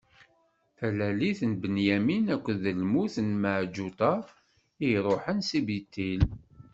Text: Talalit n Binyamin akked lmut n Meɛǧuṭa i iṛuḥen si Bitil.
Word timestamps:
Talalit 0.77 1.39
n 1.49 1.51
Binyamin 1.61 2.25
akked 2.35 2.59
lmut 2.79 3.15
n 3.27 3.29
Meɛǧuṭa 3.41 4.11
i 4.83 4.85
iṛuḥen 4.95 5.39
si 5.47 5.59
Bitil. 5.67 6.21